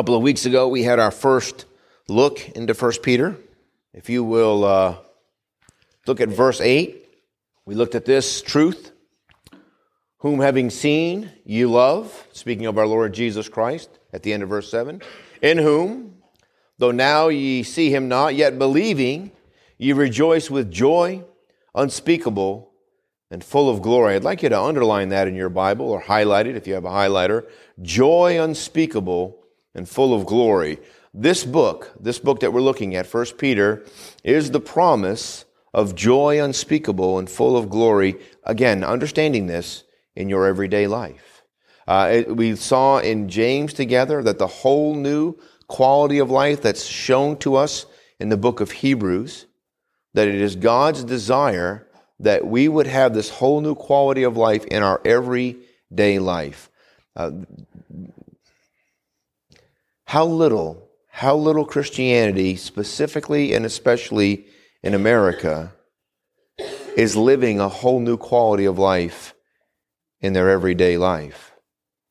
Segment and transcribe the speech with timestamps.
[0.00, 1.66] Couple of weeks ago, we had our first
[2.08, 3.36] look into 1 Peter.
[3.92, 4.96] If you will uh,
[6.06, 7.06] look at verse 8,
[7.66, 8.92] we looked at this truth.
[10.20, 14.48] Whom having seen you love, speaking of our Lord Jesus Christ at the end of
[14.48, 15.02] verse 7,
[15.42, 16.14] in whom,
[16.78, 19.32] though now ye see him not, yet believing,
[19.76, 21.22] ye rejoice with joy
[21.74, 22.72] unspeakable
[23.30, 24.14] and full of glory.
[24.14, 26.86] I'd like you to underline that in your Bible or highlight it if you have
[26.86, 27.46] a highlighter.
[27.82, 29.36] Joy unspeakable
[29.74, 30.78] and full of glory.
[31.12, 33.84] This book, this book that we're looking at, 1 Peter,
[34.22, 38.16] is the promise of joy unspeakable and full of glory.
[38.44, 41.42] Again, understanding this in your everyday life.
[41.86, 45.36] Uh, it, we saw in James together that the whole new
[45.66, 47.86] quality of life that's shown to us
[48.18, 49.46] in the book of Hebrews,
[50.14, 51.88] that it is God's desire
[52.20, 56.70] that we would have this whole new quality of life in our everyday life.
[57.16, 57.30] Uh,
[60.10, 64.44] how little, how little Christianity, specifically and especially
[64.82, 65.72] in America,
[66.96, 69.34] is living a whole new quality of life
[70.20, 71.52] in their everyday life.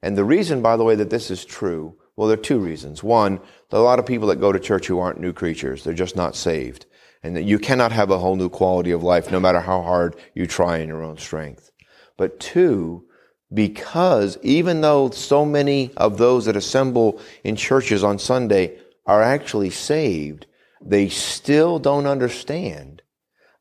[0.01, 3.03] And the reason, by the way, that this is true, well, there are two reasons.
[3.03, 5.83] One, there are a lot of people that go to church who aren't new creatures.
[5.83, 6.85] They're just not saved.
[7.21, 10.15] And that you cannot have a whole new quality of life no matter how hard
[10.33, 11.69] you try in your own strength.
[12.15, 13.08] But two,
[13.53, 19.71] because even though so many of those that assemble in churches on Sunday are actually
[19.71, 20.45] saved,
[20.81, 23.01] they still don't understand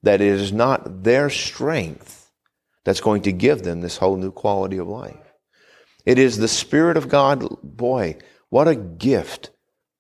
[0.03, 2.31] that it is not their strength
[2.85, 5.17] that's going to give them this whole new quality of life.
[6.05, 7.45] It is the Spirit of God.
[7.63, 8.17] Boy,
[8.51, 9.51] what a gift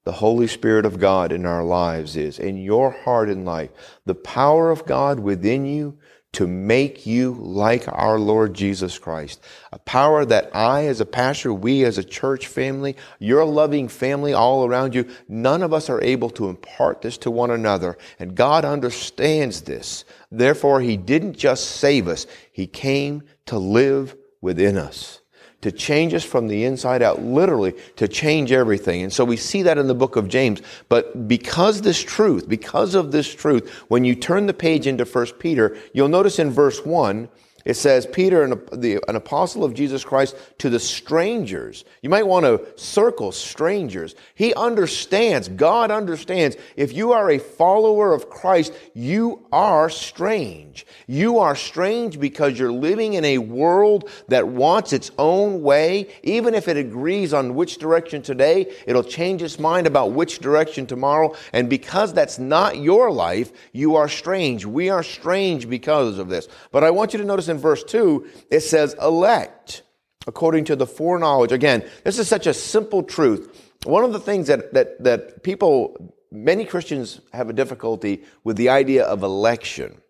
[0.05, 3.71] the Holy Spirit of God in our lives is, in your heart and life.
[4.07, 5.99] The power of God within you
[6.33, 9.43] to make you like our Lord Jesus Christ.
[9.73, 14.35] A power that I, as a pastor, we as a church family, your loving family
[14.35, 17.97] all around you, none of us are able to impart this to one another.
[18.19, 20.05] And God understands this.
[20.31, 25.18] Therefore, He didn't just save us, He came to live within us
[25.61, 29.03] to change us from the inside out, literally to change everything.
[29.03, 30.63] And so we see that in the book of James.
[30.89, 35.27] But because this truth, because of this truth, when you turn the page into 1
[35.39, 37.29] Peter, you'll notice in verse 1,
[37.69, 41.85] it says, Peter, an, the, an apostle of Jesus Christ, to the strangers.
[42.01, 44.15] You might want to circle strangers.
[44.35, 50.87] He understands, God understands, if you are a follower of Christ, you are strange.
[51.07, 56.09] You are strange because you're living in a world that wants its own way.
[56.23, 60.87] Even if it agrees on which direction today, it'll change its mind about which direction
[60.87, 61.37] tomorrow.
[61.53, 64.65] And because that's not your life, you are strange.
[64.65, 66.49] We are strange because of this.
[66.73, 69.83] But I want you to notice in verse 2, it says elect
[70.27, 71.53] according to the foreknowledge.
[71.53, 73.73] Again, this is such a simple truth.
[73.85, 78.69] One of the things that, that, that people, many Christians have a difficulty with the
[78.69, 80.01] idea of election.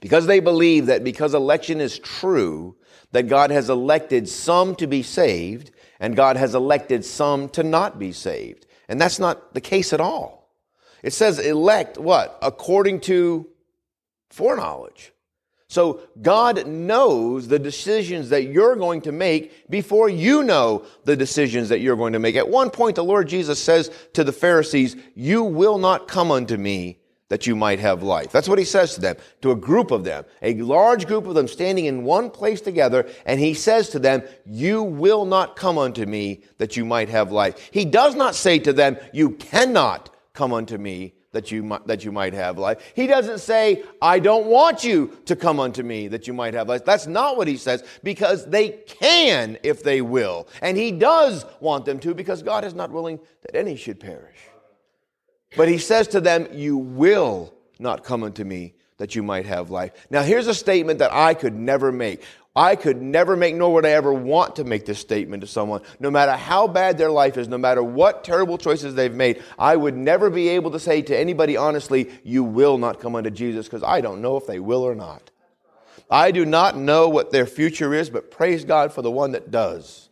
[0.00, 2.76] Because they believe that because election is true,
[3.12, 5.70] that God has elected some to be saved
[6.00, 8.66] and God has elected some to not be saved.
[8.88, 10.50] And that's not the case at all.
[11.02, 12.38] It says elect what?
[12.42, 13.48] According to
[14.30, 15.12] foreknowledge.
[15.72, 21.70] So God knows the decisions that you're going to make before you know the decisions
[21.70, 22.36] that you're going to make.
[22.36, 26.58] At one point, the Lord Jesus says to the Pharisees, you will not come unto
[26.58, 26.98] me
[27.30, 28.30] that you might have life.
[28.30, 31.34] That's what he says to them, to a group of them, a large group of
[31.34, 33.08] them standing in one place together.
[33.24, 37.32] And he says to them, you will not come unto me that you might have
[37.32, 37.70] life.
[37.70, 42.04] He does not say to them, you cannot come unto me that you, might, that
[42.04, 42.92] you might have life.
[42.94, 46.68] He doesn't say, I don't want you to come unto me that you might have
[46.68, 46.84] life.
[46.84, 50.46] That's not what he says because they can if they will.
[50.60, 54.38] And he does want them to because God is not willing that any should perish.
[55.56, 59.70] But he says to them, You will not come unto me that you might have
[59.70, 59.92] life.
[60.10, 62.22] Now, here's a statement that I could never make.
[62.54, 65.80] I could never make, nor would I ever want to make this statement to someone.
[65.98, 69.74] No matter how bad their life is, no matter what terrible choices they've made, I
[69.74, 73.66] would never be able to say to anybody honestly, you will not come unto Jesus,
[73.66, 75.30] because I don't know if they will or not.
[76.10, 79.50] I do not know what their future is, but praise God for the one that
[79.50, 80.10] does.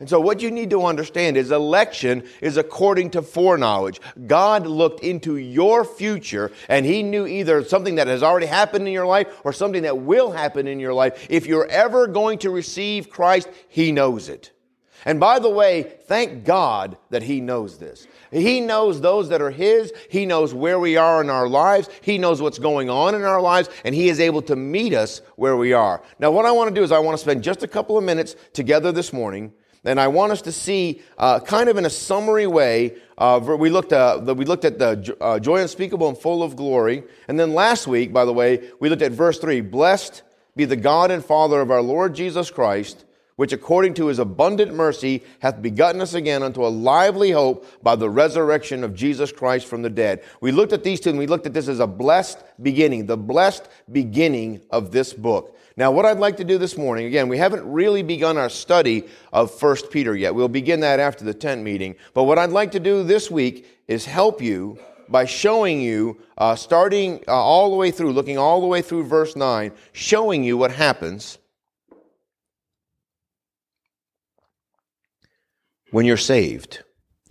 [0.00, 4.00] And so, what you need to understand is election is according to foreknowledge.
[4.28, 8.92] God looked into your future and He knew either something that has already happened in
[8.92, 11.26] your life or something that will happen in your life.
[11.28, 14.52] If you're ever going to receive Christ, He knows it.
[15.04, 18.06] And by the way, thank God that He knows this.
[18.30, 19.92] He knows those that are His.
[20.10, 21.88] He knows where we are in our lives.
[22.02, 25.22] He knows what's going on in our lives, and He is able to meet us
[25.34, 26.04] where we are.
[26.20, 28.04] Now, what I want to do is I want to spend just a couple of
[28.04, 29.52] minutes together this morning
[29.84, 33.70] And I want us to see, uh, kind of in a summary way, uh, we,
[33.70, 37.04] looked, uh, we looked at the uh, joy unspeakable and full of glory.
[37.28, 40.22] And then last week, by the way, we looked at verse 3 Blessed
[40.56, 43.04] be the God and Father of our Lord Jesus Christ,
[43.36, 47.94] which according to his abundant mercy hath begotten us again unto a lively hope by
[47.94, 50.24] the resurrection of Jesus Christ from the dead.
[50.40, 53.16] We looked at these two and we looked at this as a blessed beginning, the
[53.16, 55.56] blessed beginning of this book.
[55.78, 59.04] Now, what I'd like to do this morning, again, we haven't really begun our study
[59.32, 60.34] of 1 Peter yet.
[60.34, 61.94] We'll begin that after the tent meeting.
[62.14, 66.56] But what I'd like to do this week is help you by showing you, uh,
[66.56, 70.56] starting uh, all the way through, looking all the way through verse 9, showing you
[70.56, 71.38] what happens
[75.92, 76.82] when you're saved,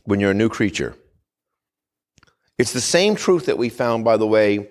[0.06, 0.96] when you're a new creature.
[2.58, 4.70] It's the same truth that we found, by the way,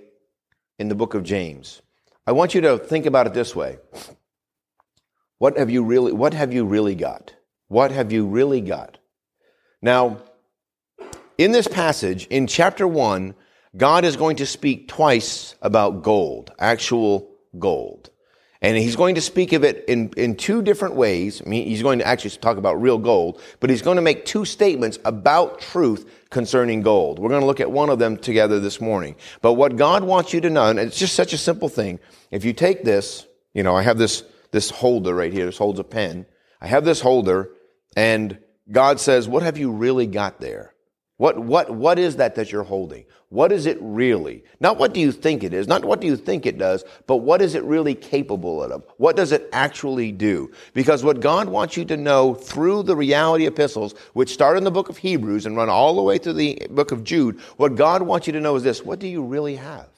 [0.78, 1.82] in the book of James.
[2.26, 3.78] I want you to think about it this way.
[5.38, 7.34] What have you really, what have you really got?
[7.68, 8.98] What have you really got?
[9.80, 10.22] Now,
[11.38, 13.34] in this passage, in chapter 1,
[13.76, 18.10] God is going to speak twice about gold, actual gold.
[18.62, 21.42] And he's going to speak of it in, in two different ways.
[21.44, 24.24] I mean, he's going to actually talk about real gold, but he's going to make
[24.24, 27.18] two statements about truth concerning gold.
[27.18, 29.16] We're going to look at one of them together this morning.
[29.42, 32.00] But what God wants you to know, and it's just such a simple thing.
[32.30, 35.46] If you take this, you know, I have this, this holder right here.
[35.46, 36.26] This holds a pen.
[36.60, 37.50] I have this holder,
[37.96, 38.38] and
[38.70, 40.72] God says, What have you really got there?
[41.18, 43.06] What, what, what is that that you're holding?
[43.30, 44.44] What is it really?
[44.60, 47.16] Not what do you think it is, not what do you think it does, but
[47.16, 48.84] what is it really capable of?
[48.98, 50.52] What does it actually do?
[50.74, 54.70] Because what God wants you to know through the reality epistles, which start in the
[54.70, 58.02] book of Hebrews and run all the way through the book of Jude, what God
[58.02, 59.88] wants you to know is this what do you really have?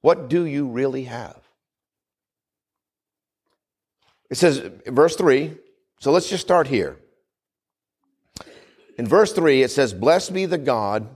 [0.00, 1.38] What do you really have?
[4.28, 5.56] It says, verse 3,
[6.00, 6.98] so let's just start here.
[8.96, 11.08] In verse 3, it says, Blessed be the God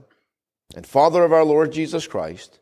[0.75, 2.59] and Father of our Lord Jesus Christ,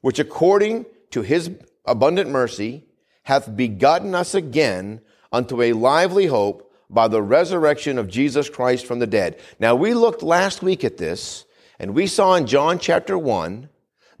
[0.00, 1.50] which according to his
[1.84, 2.86] abundant mercy
[3.24, 5.00] hath begotten us again
[5.32, 9.38] unto a lively hope by the resurrection of Jesus Christ from the dead.
[9.60, 11.44] Now, we looked last week at this,
[11.78, 13.68] and we saw in John chapter 1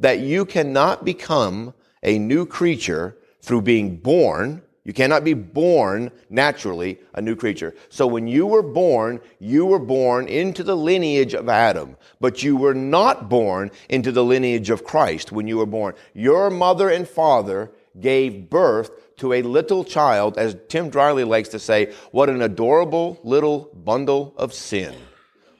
[0.00, 6.98] that you cannot become a new creature through being born you cannot be born naturally
[7.12, 7.74] a new creature.
[7.90, 12.56] So when you were born, you were born into the lineage of Adam, but you
[12.56, 15.92] were not born into the lineage of Christ when you were born.
[16.14, 17.70] Your mother and father
[18.00, 23.20] gave birth to a little child, as Tim Dryly likes to say, what an adorable
[23.22, 24.94] little bundle of sin.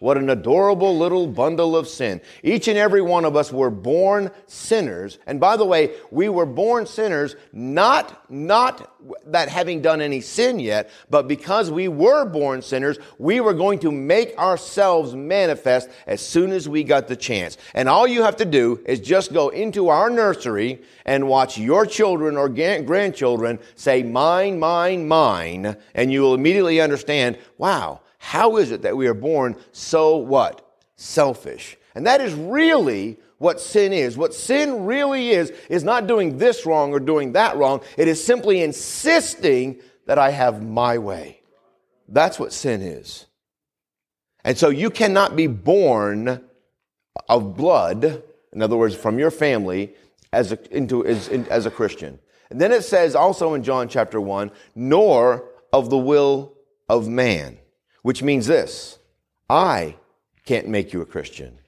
[0.00, 2.20] What an adorable little bundle of sin.
[2.44, 5.18] Each and every one of us were born sinners.
[5.26, 8.94] And by the way, we were born sinners not, not
[9.26, 13.80] that having done any sin yet, but because we were born sinners, we were going
[13.80, 17.56] to make ourselves manifest as soon as we got the chance.
[17.74, 21.86] And all you have to do is just go into our nursery and watch your
[21.86, 28.70] children or grandchildren say, mine, mine, mine, and you will immediately understand, wow, how is
[28.70, 30.64] it that we are born so what?
[30.96, 31.76] Selfish.
[31.94, 34.16] And that is really what sin is.
[34.16, 37.80] What sin really is, is not doing this wrong or doing that wrong.
[37.96, 41.40] It is simply insisting that I have my way.
[42.08, 43.26] That's what sin is.
[44.44, 46.44] And so you cannot be born
[47.28, 48.22] of blood,
[48.52, 49.94] in other words, from your family,
[50.32, 52.18] as a, into, as, in, as a Christian.
[52.50, 56.54] And then it says also in John chapter 1, nor of the will
[56.88, 57.58] of man
[58.02, 58.98] which means this
[59.48, 59.96] I
[60.44, 61.58] can't make you a Christian.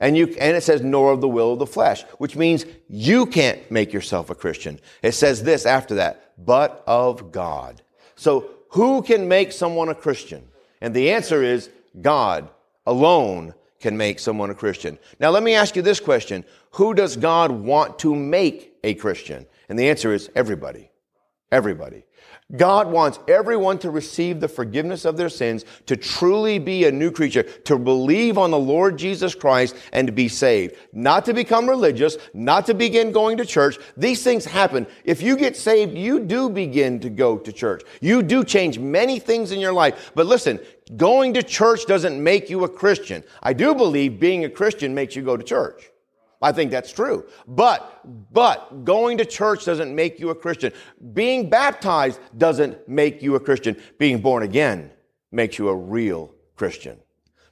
[0.00, 3.26] And, you, and it says, nor of the will of the flesh, which means you
[3.26, 4.78] can't make yourself a Christian.
[5.02, 7.82] It says this after that, but of God.
[8.14, 10.46] So who can make someone a Christian?
[10.80, 11.70] And the answer is
[12.00, 12.48] God
[12.86, 14.98] alone can make someone a Christian.
[15.18, 16.44] Now let me ask you this question.
[16.72, 19.46] Who does God want to make a Christian?
[19.68, 20.90] And the answer is everybody.
[21.50, 22.04] Everybody.
[22.56, 27.10] God wants everyone to receive the forgiveness of their sins, to truly be a new
[27.10, 30.74] creature, to believe on the Lord Jesus Christ and to be saved.
[30.94, 33.76] Not to become religious, not to begin going to church.
[33.98, 34.86] These things happen.
[35.04, 37.82] If you get saved, you do begin to go to church.
[38.00, 40.12] You do change many things in your life.
[40.14, 40.58] But listen,
[40.96, 43.24] going to church doesn't make you a Christian.
[43.42, 45.90] I do believe being a Christian makes you go to church.
[46.40, 47.26] I think that's true.
[47.46, 48.00] But,
[48.32, 50.72] but going to church doesn't make you a Christian.
[51.12, 53.76] Being baptized doesn't make you a Christian.
[53.98, 54.92] Being born again
[55.32, 56.98] makes you a real Christian.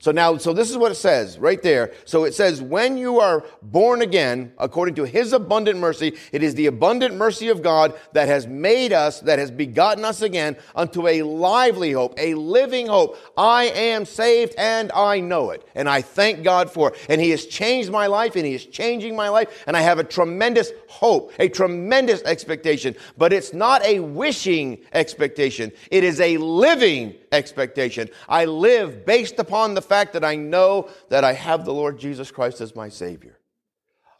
[0.06, 1.92] So now, so this is what it says right there.
[2.04, 6.54] So it says, when you are born again, according to his abundant mercy, it is
[6.54, 11.08] the abundant mercy of God that has made us, that has begotten us again unto
[11.08, 13.18] a lively hope, a living hope.
[13.36, 15.66] I am saved and I know it.
[15.74, 17.06] And I thank God for it.
[17.08, 19.64] And he has changed my life and he is changing my life.
[19.66, 22.94] And I have a tremendous hope, a tremendous expectation.
[23.18, 25.72] But it's not a wishing expectation.
[25.90, 28.08] It is a living expectation.
[28.28, 32.30] I live based upon the fact that I know that I have the Lord Jesus
[32.30, 33.38] Christ as my Savior.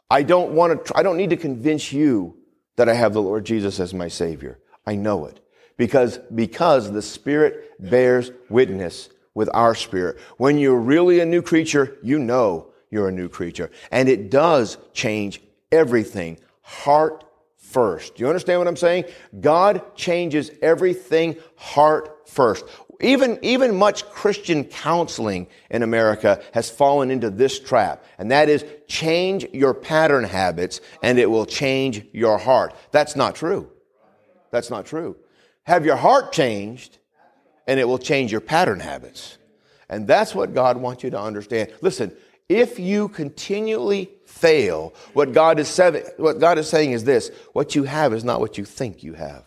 [0.09, 2.37] I don't want to, I don't need to convince you
[2.77, 4.59] that I have the Lord Jesus as my Savior.
[4.85, 5.39] I know it.
[5.77, 10.17] Because, because the Spirit bears witness with our spirit.
[10.37, 13.69] When you're really a new creature, you know you're a new creature.
[13.91, 15.41] And it does change
[15.71, 16.39] everything.
[16.61, 17.23] Heart
[17.55, 18.15] first.
[18.15, 19.05] Do you understand what I'm saying?
[19.39, 22.65] God changes everything heart first
[22.99, 28.65] even, even much Christian counseling in America has fallen into this trap, and that is
[28.87, 32.73] change your pattern habits and it will change your heart.
[32.91, 33.69] That's not true.
[34.51, 35.15] That's not true.
[35.63, 36.97] Have your heart changed
[37.67, 39.37] and it will change your pattern habits.
[39.89, 41.73] And that's what God wants you to understand.
[41.81, 42.11] Listen,
[42.49, 45.77] if you continually fail, what God is,
[46.17, 49.13] what God is saying is this what you have is not what you think you
[49.13, 49.46] have.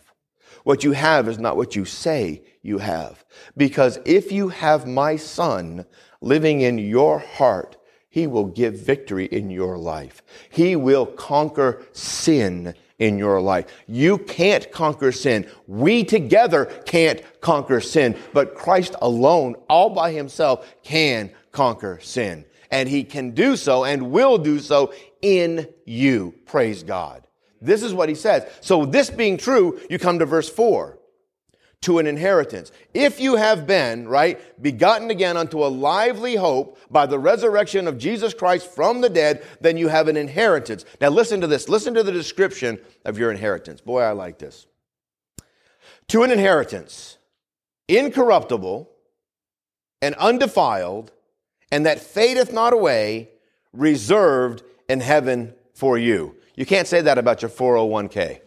[0.63, 3.23] What you have is not what you say you have.
[3.57, 5.85] Because if you have my son
[6.21, 7.77] living in your heart,
[8.09, 10.21] he will give victory in your life.
[10.49, 13.65] He will conquer sin in your life.
[13.87, 15.49] You can't conquer sin.
[15.65, 22.45] We together can't conquer sin, but Christ alone, all by himself, can conquer sin.
[22.69, 26.35] And he can do so and will do so in you.
[26.45, 27.25] Praise God.
[27.61, 28.49] This is what he says.
[28.61, 30.97] So this being true, you come to verse 4
[31.81, 32.71] to an inheritance.
[32.93, 37.97] If you have been, right, begotten again unto a lively hope by the resurrection of
[37.97, 40.85] Jesus Christ from the dead, then you have an inheritance.
[40.99, 41.69] Now listen to this.
[41.69, 43.81] Listen to the description of your inheritance.
[43.81, 44.67] Boy, I like this.
[46.09, 47.17] To an inheritance,
[47.87, 48.89] incorruptible
[50.01, 51.11] and undefiled,
[51.71, 53.29] and that fadeth not away,
[53.73, 56.35] reserved in heaven for you.
[56.61, 58.39] You can't say that about your 401k.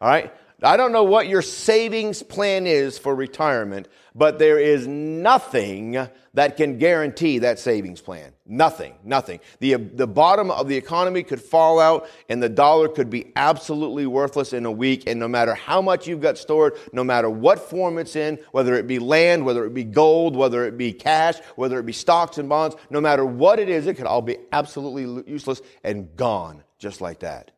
[0.00, 0.32] All right?
[0.62, 5.98] I don't know what your savings plan is for retirement, but there is nothing
[6.34, 8.34] that can guarantee that savings plan.
[8.46, 9.40] Nothing, nothing.
[9.58, 14.06] The, the bottom of the economy could fall out and the dollar could be absolutely
[14.06, 15.08] worthless in a week.
[15.08, 18.74] And no matter how much you've got stored, no matter what form it's in, whether
[18.76, 22.38] it be land, whether it be gold, whether it be cash, whether it be stocks
[22.38, 26.62] and bonds, no matter what it is, it could all be absolutely useless and gone
[26.82, 27.52] just like that.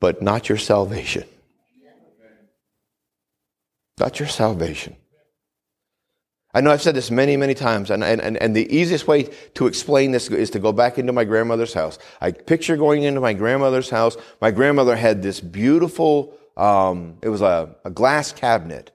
[0.00, 1.24] But not your salvation.
[3.98, 4.94] Not your salvation.
[6.54, 9.66] I know I've said this many, many times, and, and, and the easiest way to
[9.66, 11.98] explain this is to go back into my grandmother's house.
[12.20, 14.16] I picture going into my grandmother's house.
[14.40, 18.92] My grandmother had this beautiful, um, it was a, a glass cabinet.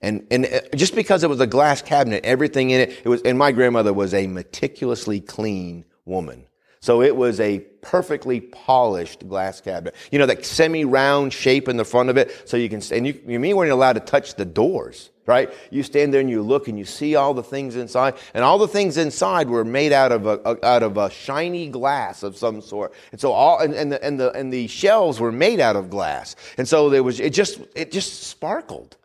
[0.00, 3.22] And, and uh, just because it was a glass cabinet, everything in it, it was,
[3.22, 6.46] and my grandmother was a meticulously clean woman.
[6.84, 9.94] So it was a perfectly polished glass cabinet.
[10.12, 12.46] You know, that semi-round shape in the front of it.
[12.46, 15.50] So you can, and you, you mean weren't allowed to touch the doors, right?
[15.70, 18.16] You stand there and you look and you see all the things inside.
[18.34, 22.22] And all the things inside were made out of a, out of a shiny glass
[22.22, 22.92] of some sort.
[23.12, 25.88] And so all, and, and the, and the, and the shelves were made out of
[25.88, 26.36] glass.
[26.58, 28.98] And so there was, it just, it just sparkled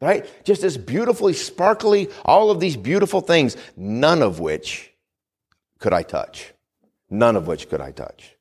[0.00, 0.28] right?
[0.44, 4.92] Just this beautifully sparkly, all of these beautiful things, none of which
[5.78, 6.53] could I touch
[7.10, 8.36] none of which could I touch.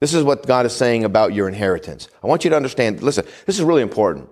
[0.00, 2.08] This is what God is saying about your inheritance.
[2.22, 4.28] I want you to understand, listen, this is really important.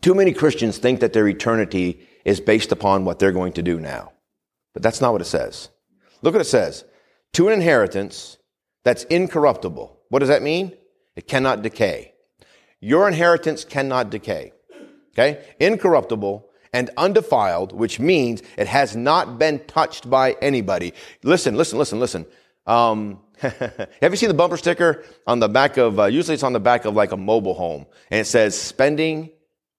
[0.00, 3.78] Too many Christians think that their eternity is based upon what they're going to do
[3.78, 4.12] now.
[4.72, 5.68] But that's not what it says.
[6.22, 6.84] Look what it says.
[7.34, 8.38] To an inheritance
[8.82, 9.98] that's incorruptible.
[10.08, 10.72] What does that mean?
[11.16, 12.14] It cannot decay.
[12.80, 14.52] Your inheritance cannot decay.
[15.12, 15.44] Okay?
[15.60, 20.94] Incorruptible and undefiled, which means it has not been touched by anybody.
[21.22, 22.26] Listen, listen, listen, listen.
[22.66, 26.52] Um, have you seen the bumper sticker on the back of, uh, usually it's on
[26.52, 29.30] the back of like a mobile home, and it says, spending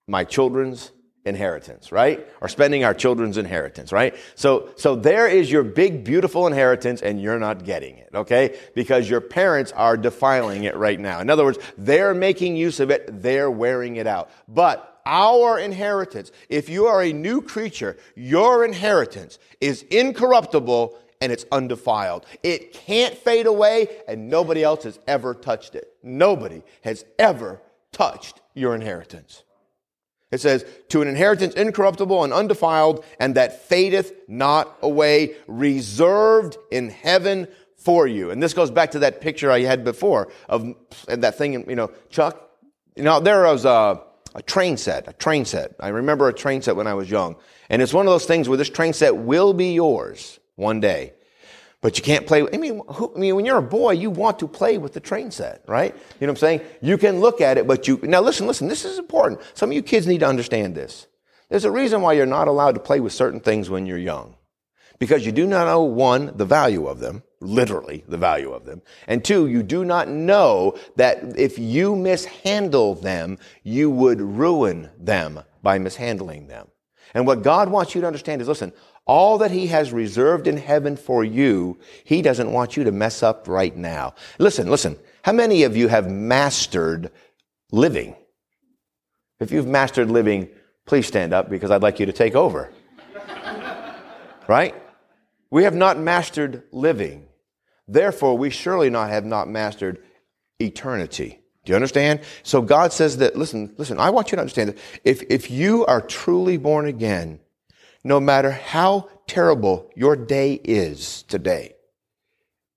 [0.07, 0.91] my children's
[1.23, 2.27] inheritance, right?
[2.41, 4.15] Or spending our children's inheritance, right?
[4.35, 8.57] So, so there is your big, beautiful inheritance and you're not getting it, okay?
[8.73, 11.19] Because your parents are defiling it right now.
[11.19, 14.31] In other words, they're making use of it, they're wearing it out.
[14.47, 16.31] But our inheritance.
[16.49, 22.25] If you are a new creature, your inheritance is incorruptible and it's undefiled.
[22.43, 25.93] It can't fade away and nobody else has ever touched it.
[26.01, 29.43] Nobody has ever touched your inheritance.
[30.31, 36.89] It says, to an inheritance incorruptible and undefiled, and that fadeth not away, reserved in
[36.89, 38.31] heaven for you.
[38.31, 40.73] And this goes back to that picture I had before of
[41.07, 42.49] that thing, you know, Chuck.
[42.95, 44.01] You know, there was a,
[44.35, 45.75] a train set, a train set.
[45.79, 47.35] I remember a train set when I was young.
[47.69, 51.13] And it's one of those things where this train set will be yours one day.
[51.81, 52.45] But you can't play.
[52.53, 54.99] I mean, who, I mean, when you're a boy, you want to play with the
[54.99, 55.93] train set, right?
[55.93, 56.61] You know what I'm saying?
[56.81, 58.67] You can look at it, but you now listen, listen.
[58.67, 59.41] This is important.
[59.55, 61.07] Some of you kids need to understand this.
[61.49, 64.35] There's a reason why you're not allowed to play with certain things when you're young,
[64.99, 68.81] because you do not know one the value of them, literally the value of them,
[69.07, 75.41] and two, you do not know that if you mishandle them, you would ruin them
[75.61, 76.67] by mishandling them.
[77.13, 78.71] And what God wants you to understand is, listen,
[79.05, 83.23] all that he has reserved in heaven for you, he doesn't want you to mess
[83.23, 84.13] up right now.
[84.37, 84.97] Listen, listen.
[85.23, 87.11] How many of you have mastered
[87.71, 88.15] living?
[89.39, 90.49] If you've mastered living,
[90.85, 92.71] please stand up because I'd like you to take over.
[94.47, 94.75] right?
[95.49, 97.27] We have not mastered living.
[97.91, 100.01] Therefore, we surely not have not mastered
[100.61, 101.41] eternity.
[101.65, 102.21] Do you understand?
[102.41, 105.85] So God says that, listen, listen, I want you to understand that if, if you
[105.87, 107.41] are truly born again,
[108.05, 111.73] no matter how terrible your day is today,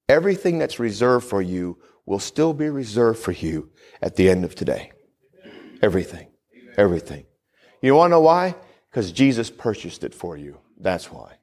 [0.09, 3.71] everything that's reserved for you will still be reserved for you
[4.03, 4.91] at the end of today.
[5.81, 6.27] Everything.
[6.77, 7.25] Everything.
[7.81, 8.57] You want to know why?
[8.91, 10.59] Because Jesus purchased it for you.
[10.77, 11.37] That's why.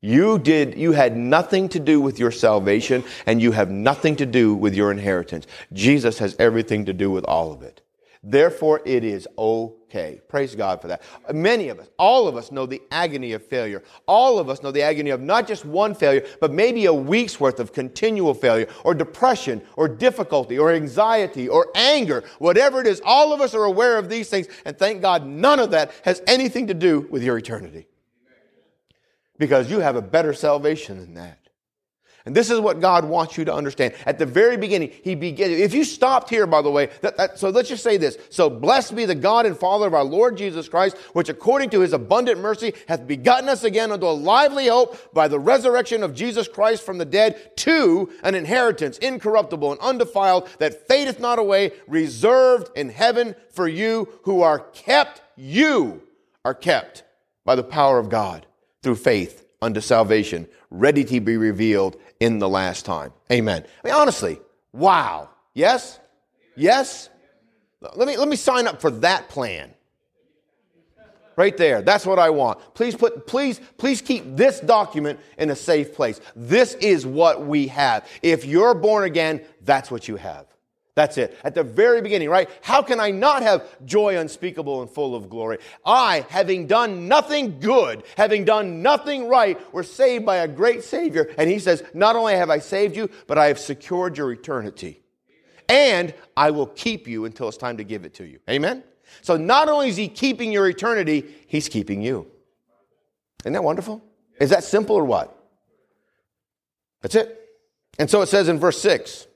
[0.00, 4.26] You did, you had nothing to do with your salvation and you have nothing to
[4.26, 5.46] do with your inheritance.
[5.72, 7.82] Jesus has everything to do with all of it.
[8.22, 10.20] Therefore, it is okay.
[10.28, 11.02] Praise God for that.
[11.32, 13.82] Many of us, all of us know the agony of failure.
[14.06, 17.40] All of us know the agony of not just one failure, but maybe a week's
[17.40, 23.00] worth of continual failure, or depression, or difficulty, or anxiety, or anger, whatever it is.
[23.06, 26.22] All of us are aware of these things, and thank God none of that has
[26.26, 27.86] anything to do with your eternity.
[29.40, 31.38] Because you have a better salvation than that.
[32.26, 33.94] And this is what God wants you to understand.
[34.04, 35.50] At the very beginning, He began.
[35.50, 38.18] If you stopped here, by the way, that, that, so let's just say this.
[38.28, 41.80] So blessed be the God and Father of our Lord Jesus Christ, which according to
[41.80, 46.14] His abundant mercy hath begotten us again unto a lively hope by the resurrection of
[46.14, 51.72] Jesus Christ from the dead to an inheritance incorruptible and undefiled that fadeth not away,
[51.88, 56.02] reserved in heaven for you who are kept, you
[56.44, 57.04] are kept
[57.46, 58.44] by the power of God
[58.82, 63.12] through faith unto salvation, ready to be revealed in the last time.
[63.30, 63.64] Amen.
[63.84, 64.40] I mean, honestly,
[64.72, 65.28] wow.
[65.54, 65.98] Yes?
[66.56, 67.08] Yes?
[67.94, 69.74] Let me, let me sign up for that plan.
[71.36, 71.80] Right there.
[71.80, 72.58] That's what I want.
[72.74, 76.20] Please put, please, please keep this document in a safe place.
[76.36, 78.06] This is what we have.
[78.20, 80.46] If you're born again, that's what you have.
[81.00, 81.34] That's it.
[81.42, 82.46] At the very beginning, right?
[82.60, 85.56] How can I not have joy unspeakable and full of glory?
[85.82, 91.32] I, having done nothing good, having done nothing right, were saved by a great Savior.
[91.38, 95.00] And He says, Not only have I saved you, but I have secured your eternity.
[95.70, 98.38] And I will keep you until it's time to give it to you.
[98.50, 98.84] Amen?
[99.22, 102.30] So not only is He keeping your eternity, He's keeping you.
[103.44, 104.04] Isn't that wonderful?
[104.38, 105.34] Is that simple or what?
[107.00, 107.38] That's it.
[107.98, 109.28] And so it says in verse 6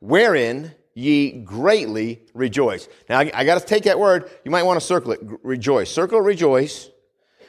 [0.00, 2.88] wherein ye greatly rejoice.
[3.08, 4.30] Now, I, I got to take that word.
[4.44, 5.20] You might want to circle it.
[5.42, 5.90] Rejoice.
[5.90, 6.90] Circle rejoice.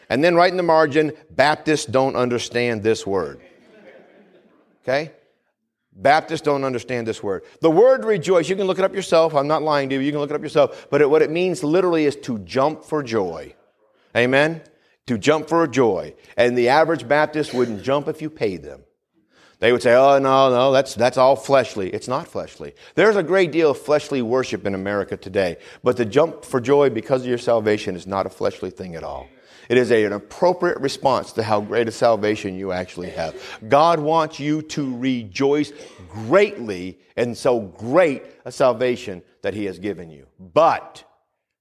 [0.09, 3.41] And then write in the margin, Baptists don't understand this word.
[4.83, 5.12] Okay?
[5.93, 7.43] Baptists don't understand this word.
[7.62, 9.35] The word rejoice, you can look it up yourself.
[9.35, 10.01] I'm not lying to you.
[10.01, 10.88] You can look it up yourself.
[10.89, 13.53] But it, what it means literally is to jump for joy.
[14.15, 14.62] Amen?
[15.07, 16.15] To jump for joy.
[16.38, 18.83] And the average Baptist wouldn't jump if you paid them.
[19.60, 21.89] They would say, oh, no, no, that's, that's all fleshly.
[21.89, 22.76] It's not fleshly.
[22.95, 26.89] There's a great deal of fleshly worship in America today, but the jump for joy
[26.89, 29.28] because of your salvation is not a fleshly thing at all.
[29.67, 33.36] It is a, an appropriate response to how great a salvation you actually have.
[33.67, 35.72] God wants you to rejoice
[36.10, 40.26] greatly in so great a salvation that He has given you.
[40.39, 41.04] But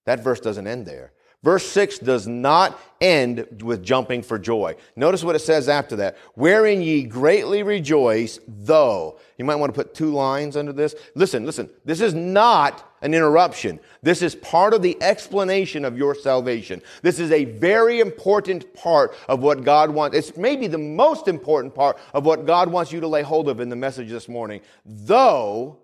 [0.06, 1.12] that verse doesn't end there.
[1.44, 4.74] Verse 6 does not end with jumping for joy.
[4.96, 6.16] Notice what it says after that.
[6.34, 9.20] Wherein ye greatly rejoice, though.
[9.36, 10.96] You might want to put two lines under this.
[11.14, 11.70] Listen, listen.
[11.84, 13.78] This is not an interruption.
[14.02, 16.82] This is part of the explanation of your salvation.
[17.02, 20.16] This is a very important part of what God wants.
[20.16, 23.60] It's maybe the most important part of what God wants you to lay hold of
[23.60, 24.60] in the message this morning.
[24.84, 25.78] Though,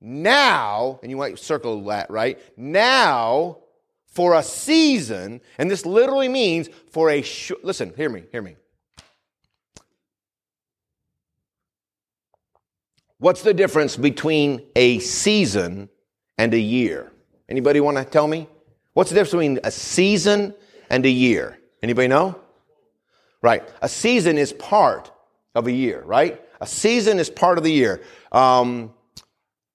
[0.00, 2.38] now, and you might circle that, right?
[2.56, 3.58] Now,
[4.12, 7.24] for a season, and this literally means for a
[7.62, 8.56] listen, hear me, hear me.
[13.18, 15.88] What's the difference between a season
[16.36, 17.10] and a year?
[17.48, 18.48] Anybody want to tell me?
[18.92, 20.54] What's the difference between a season
[20.90, 21.58] and a year?
[21.82, 22.38] Anybody know?
[23.40, 23.62] Right.
[23.80, 25.10] A season is part
[25.54, 26.40] of a year, right?
[26.60, 28.02] A season is part of the year.
[28.30, 28.92] Um,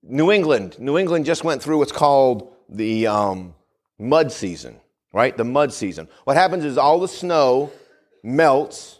[0.03, 3.55] New England, New England just went through what's called the um,
[3.99, 4.79] mud season,
[5.13, 5.35] right?
[5.35, 6.07] The mud season.
[6.23, 7.71] What happens is all the snow
[8.23, 8.99] melts.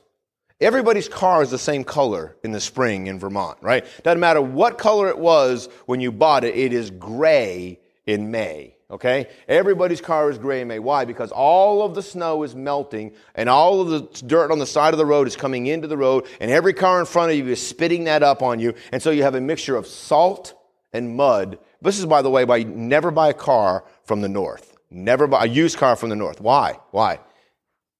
[0.60, 3.86] Everybody's car is the same color in the spring in Vermont, right?
[4.04, 8.78] Doesn't matter what color it was when you bought it, it is gray in May.
[8.90, 9.28] Okay?
[9.48, 10.80] Everybody's car is gray in May.
[10.80, 11.04] Why?
[11.04, 14.94] Because all of the snow is melting and all of the dirt on the side
[14.94, 17.48] of the road is coming into the road and every car in front of you
[17.48, 18.74] is spitting that up on you.
[18.92, 20.54] And so you have a mixture of salt
[20.94, 21.60] and mud.
[21.82, 24.67] This is, by the way, why you never buy a car from the north.
[24.90, 26.40] Never buy a used car from the north.
[26.40, 26.80] Why?
[26.92, 27.20] Why?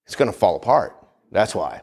[0.06, 0.96] It's going to fall apart.
[1.32, 1.82] That's why.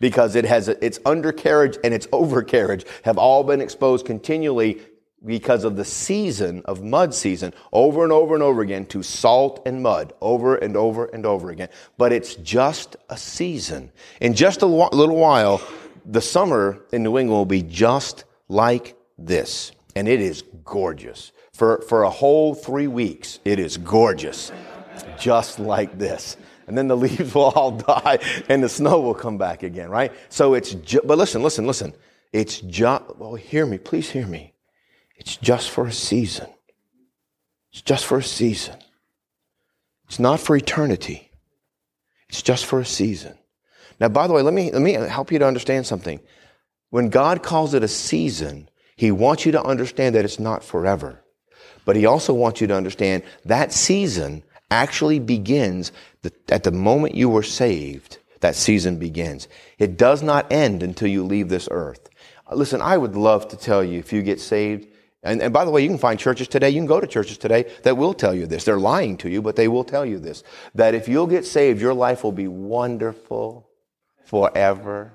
[0.00, 4.80] Because it has its undercarriage and its overcarriage have all been exposed continually
[5.24, 9.62] because of the season of mud season over and over and over again to salt
[9.66, 11.68] and mud over and over and over again.
[11.96, 13.90] But it's just a season.
[14.20, 15.62] In just a little while,
[16.04, 19.72] the summer in New England will be just like this.
[19.96, 21.32] And it is gorgeous.
[21.54, 24.50] For, for a whole three weeks, it is gorgeous.
[25.18, 26.36] Just like this.
[26.66, 30.12] And then the leaves will all die and the snow will come back again, right?
[30.28, 31.94] So it's, ju- but listen, listen, listen.
[32.32, 34.54] It's just, well, hear me, please hear me.
[35.16, 36.48] It's just for a season.
[37.72, 38.76] It's just for a season.
[40.08, 41.30] It's not for eternity.
[42.28, 43.38] It's just for a season.
[44.00, 46.20] Now, by the way, let me, let me help you to understand something.
[46.90, 51.23] When God calls it a season, He wants you to understand that it's not forever.
[51.84, 55.92] But He also wants you to understand that season actually begins
[56.48, 58.18] at the moment you were saved.
[58.40, 59.48] That season begins.
[59.78, 62.10] It does not end until you leave this earth.
[62.50, 64.88] Uh, listen, I would love to tell you if you get saved,
[65.22, 67.38] and, and, by the way, you can find churches today, you can go to churches
[67.38, 68.64] today that will tell you this.
[68.64, 70.42] They're lying to you, but they will tell you this.
[70.74, 73.66] That if you'll get saved, your life will be wonderful
[74.26, 75.12] forever.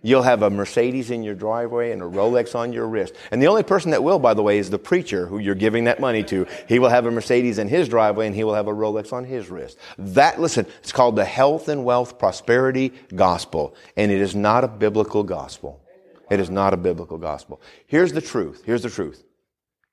[0.00, 3.14] You'll have a Mercedes in your driveway and a Rolex on your wrist.
[3.32, 5.84] And the only person that will, by the way, is the preacher who you're giving
[5.84, 6.46] that money to.
[6.68, 9.24] He will have a Mercedes in his driveway and he will have a Rolex on
[9.24, 9.76] his wrist.
[9.98, 13.74] That, listen, it's called the health and wealth prosperity gospel.
[13.96, 15.82] And it is not a biblical gospel.
[16.30, 17.60] It is not a biblical gospel.
[17.86, 18.62] Here's the truth.
[18.64, 19.24] Here's the truth.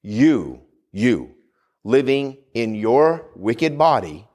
[0.03, 1.31] You, you,
[1.83, 4.27] living in your wicked body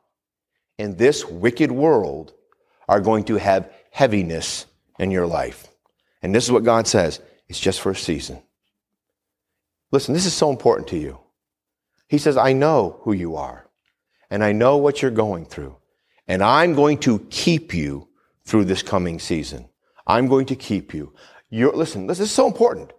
[0.78, 2.33] in this wicked world
[2.88, 4.66] are going to have heaviness
[5.01, 5.67] in your life.
[6.23, 7.21] And this is what God says.
[7.49, 8.43] It's just for a season.
[9.91, 11.19] Listen, this is so important to you.
[12.07, 13.67] He says, I know who you are
[14.31, 15.75] and I know what you're going through
[16.29, 18.09] and I'm going to keep you
[18.45, 19.69] through this coming season.
[20.07, 21.15] I'm going to keep you.
[21.49, 22.93] You're, listen, this is so important.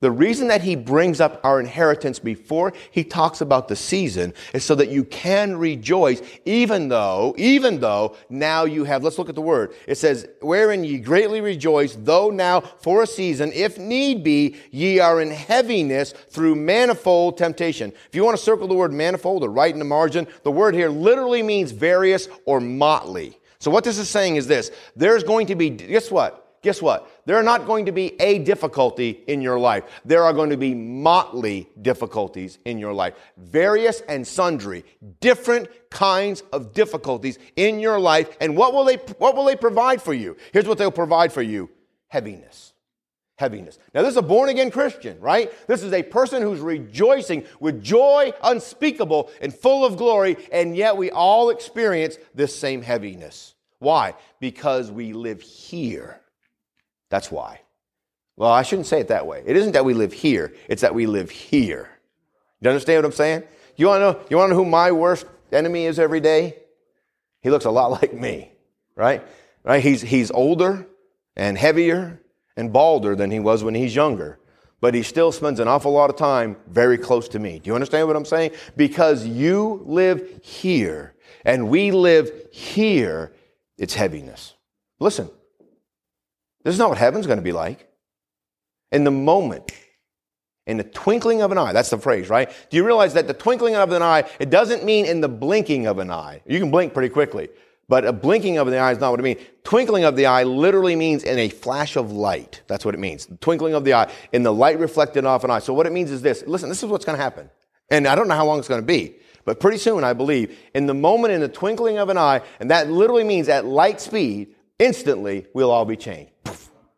[0.00, 4.64] The reason that he brings up our inheritance before he talks about the season is
[4.64, 9.36] so that you can rejoice, even though, even though now you have, let's look at
[9.36, 9.74] the word.
[9.86, 14.98] It says, wherein ye greatly rejoice, though now for a season, if need be, ye
[14.98, 17.92] are in heaviness through manifold temptation.
[18.08, 20.74] If you want to circle the word manifold or write in the margin, the word
[20.74, 23.38] here literally means various or motley.
[23.60, 26.47] So what this is saying is this, there's going to be, guess what?
[26.62, 27.10] Guess what?
[27.24, 29.84] There are not going to be a difficulty in your life.
[30.04, 33.14] There are going to be motley difficulties in your life.
[33.36, 34.84] Various and sundry,
[35.20, 38.36] different kinds of difficulties in your life.
[38.40, 40.36] And what will they, what will they provide for you?
[40.52, 41.70] Here's what they'll provide for you.
[42.08, 42.72] Heaviness.
[43.36, 43.78] Heaviness.
[43.94, 45.52] Now, this is a born again Christian, right?
[45.68, 50.96] This is a person who's rejoicing with joy unspeakable and full of glory, and yet
[50.96, 53.54] we all experience this same heaviness.
[53.78, 54.14] Why?
[54.40, 56.20] Because we live here
[57.10, 57.60] that's why.
[58.36, 59.42] Well, I shouldn't say it that way.
[59.46, 61.90] It isn't that we live here, it's that we live here.
[62.60, 63.42] You understand what I'm saying?
[63.76, 66.58] You want to know, you want to know who my worst enemy is every day?
[67.40, 68.52] He looks a lot like me,
[68.96, 69.26] right?
[69.64, 69.82] Right?
[69.82, 70.86] He's, he's older
[71.36, 72.20] and heavier
[72.56, 74.38] and balder than he was when he's younger.
[74.80, 77.58] But he still spends an awful lot of time very close to me.
[77.58, 78.52] Do you understand what I'm saying?
[78.76, 83.32] Because you live here and we live here,
[83.76, 84.54] it's heaviness.
[85.00, 85.30] Listen,
[86.64, 87.88] this is not what heaven's going to be like.
[88.90, 89.70] In the moment,
[90.66, 92.50] in the twinkling of an eye, that's the phrase, right?
[92.70, 95.86] Do you realize that the twinkling of an eye, it doesn't mean in the blinking
[95.86, 96.42] of an eye.
[96.46, 97.48] You can blink pretty quickly,
[97.88, 99.40] but a blinking of the eye is not what it means.
[99.64, 102.62] Twinkling of the eye literally means in a flash of light.
[102.66, 103.26] That's what it means.
[103.26, 105.60] The twinkling of the eye, in the light reflected off an eye.
[105.60, 106.44] So what it means is this.
[106.46, 107.50] Listen, this is what's going to happen.
[107.90, 109.16] And I don't know how long it's going to be.
[109.46, 112.70] But pretty soon, I believe, in the moment, in the twinkling of an eye, and
[112.70, 116.32] that literally means at light speed, instantly, we'll all be changed.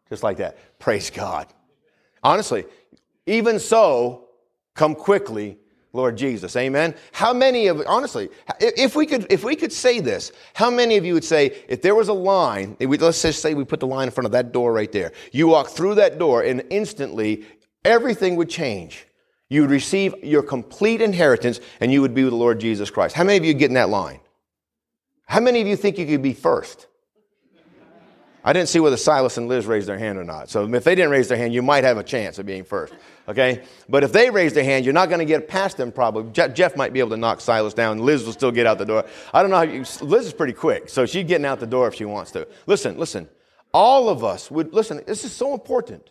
[0.09, 0.79] Just like that.
[0.79, 1.47] Praise God.
[2.23, 2.65] Honestly,
[3.27, 4.29] even so,
[4.75, 5.59] come quickly,
[5.93, 6.57] Lord Jesus.
[6.57, 6.95] Amen.
[7.13, 8.29] How many of honestly,
[8.61, 11.83] if we could if we could say this, how many of you would say if
[11.83, 14.53] there was a line, let's just say we put the line in front of that
[14.53, 15.13] door right there.
[15.33, 17.45] You walk through that door and instantly
[17.85, 19.07] everything would change.
[19.49, 23.17] You would receive your complete inheritance and you would be with the Lord Jesus Christ.
[23.17, 24.21] How many of you get in that line?
[25.27, 26.87] How many of you think you could be first?
[28.43, 30.49] I didn't see whether Silas and Liz raised their hand or not.
[30.49, 32.95] So if they didn't raise their hand, you might have a chance of being first.
[33.29, 33.63] Okay?
[33.89, 36.31] But if they raise their hand, you're not going to get past them probably.
[36.33, 37.99] Jeff might be able to knock Silas down.
[37.99, 39.05] Liz will still get out the door.
[39.35, 40.89] I don't know how you, Liz is pretty quick.
[40.89, 42.49] So she's getting out the door if she wants to.
[42.67, 43.29] Listen, listen.
[43.73, 46.11] All of us would, listen, this is so important.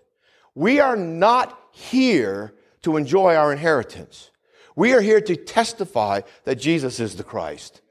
[0.55, 4.31] We are not here to enjoy our inheritance.
[4.75, 7.81] We are here to testify that Jesus is the Christ.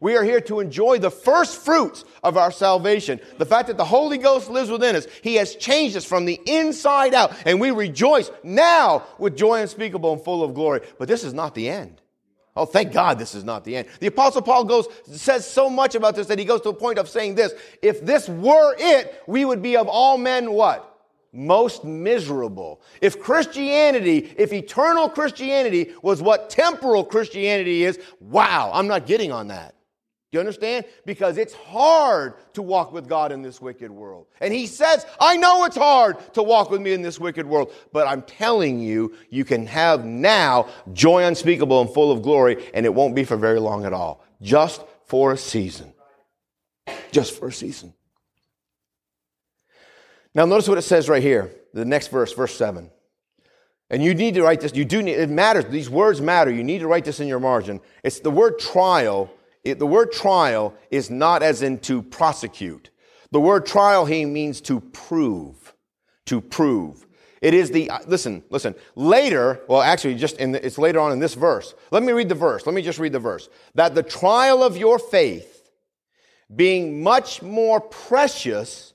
[0.00, 3.20] We are here to enjoy the first fruits of our salvation.
[3.38, 5.06] The fact that the Holy Ghost lives within us.
[5.22, 10.12] He has changed us from the inside out, and we rejoice now with joy unspeakable
[10.12, 10.80] and full of glory.
[10.98, 12.00] But this is not the end.
[12.56, 13.88] Oh, thank God this is not the end.
[13.98, 16.98] The apostle Paul goes, says so much about this that he goes to a point
[16.98, 17.52] of saying this.
[17.82, 20.90] If this were it, we would be of all men what?
[21.32, 22.80] Most miserable.
[23.00, 29.48] If Christianity, if eternal Christianity was what temporal Christianity is, wow, I'm not getting on
[29.48, 29.74] that
[30.34, 30.84] you understand?
[31.06, 34.26] Because it's hard to walk with God in this wicked world.
[34.40, 37.72] And he says, I know it's hard to walk with me in this wicked world,
[37.92, 42.84] but I'm telling you, you can have now joy unspeakable and full of glory, and
[42.84, 44.24] it won't be for very long at all.
[44.42, 45.92] Just for a season.
[47.12, 47.94] Just for a season.
[50.34, 52.90] Now, notice what it says right here, the next verse, verse 7.
[53.90, 54.74] And you need to write this.
[54.74, 55.66] You do need, it matters.
[55.66, 56.50] These words matter.
[56.50, 57.80] You need to write this in your margin.
[58.02, 59.30] It's the word trial
[59.64, 62.90] it, the word trial is not as in to prosecute.
[63.30, 65.74] The word trial he means to prove.
[66.26, 67.06] To prove.
[67.40, 71.12] It is the, uh, listen, listen, later, well, actually, just in the, it's later on
[71.12, 71.74] in this verse.
[71.90, 72.66] Let me read the verse.
[72.66, 73.48] Let me just read the verse.
[73.74, 75.70] That the trial of your faith,
[76.54, 78.94] being much more precious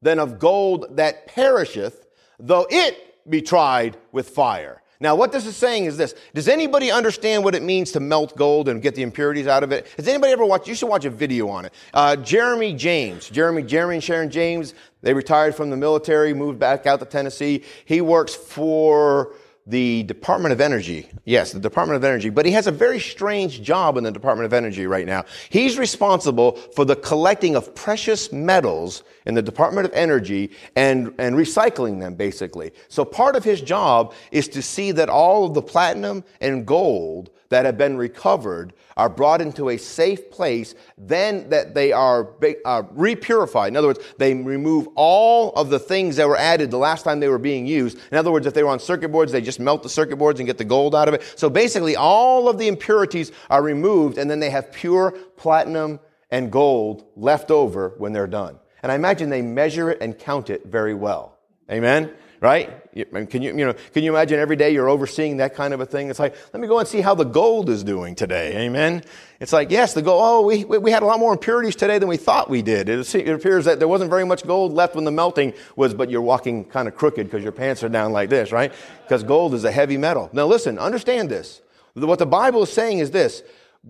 [0.00, 2.06] than of gold that perisheth,
[2.38, 2.96] though it
[3.28, 6.14] be tried with fire now, what this is saying is this.
[6.32, 9.72] Does anybody understand what it means to melt gold and get the impurities out of
[9.72, 9.88] it?
[9.96, 10.68] Has anybody ever watched?
[10.68, 11.74] You should watch a video on it.
[11.92, 16.86] Uh, Jeremy James, Jeremy, Jeremy and Sharon James, they retired from the military, moved back
[16.86, 17.64] out to Tennessee.
[17.84, 19.34] He works for
[19.66, 21.08] the Department of Energy.
[21.24, 22.30] Yes, the Department of Energy.
[22.30, 25.24] But he has a very strange job in the Department of Energy right now.
[25.50, 31.36] He's responsible for the collecting of precious metals in the Department of Energy and, and
[31.36, 32.72] recycling them, basically.
[32.88, 37.30] So part of his job is to see that all of the platinum and gold
[37.52, 42.30] that have been recovered are brought into a safe place, then that they are
[42.64, 43.68] uh, repurified.
[43.68, 47.20] In other words, they remove all of the things that were added the last time
[47.20, 47.98] they were being used.
[48.10, 50.40] In other words, if they were on circuit boards, they just melt the circuit boards
[50.40, 51.22] and get the gold out of it.
[51.36, 56.50] So basically, all of the impurities are removed, and then they have pure platinum and
[56.50, 58.58] gold left over when they're done.
[58.82, 61.38] And I imagine they measure it and count it very well.
[61.70, 62.12] Amen?
[62.42, 62.92] Right?
[63.30, 65.86] Can you, you know, can you imagine every day you're overseeing that kind of a
[65.86, 66.10] thing?
[66.10, 68.66] It's like, let me go and see how the gold is doing today.
[68.66, 69.04] Amen.
[69.38, 72.08] It's like, yes, the gold, oh, we, we had a lot more impurities today than
[72.08, 72.88] we thought we did.
[72.88, 76.10] It, it appears that there wasn't very much gold left when the melting was, but
[76.10, 78.72] you're walking kind of crooked because your pants are down like this, right?
[79.04, 80.28] Because gold is a heavy metal.
[80.32, 81.62] Now listen, understand this.
[81.94, 83.44] What the Bible is saying is this.